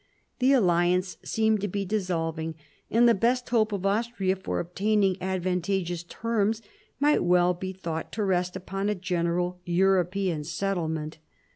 [0.39, 2.55] The alliance seemed to be dissolving,
[2.89, 6.59] and the best hope of Austria for obtaining advantageous terms
[6.99, 11.19] might well be thought to rest upon a general European settlement.